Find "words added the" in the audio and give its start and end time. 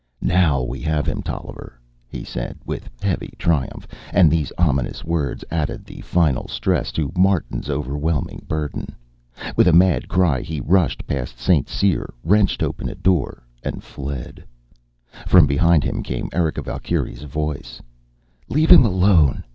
5.05-6.01